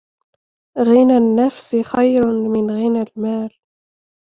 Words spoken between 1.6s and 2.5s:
خير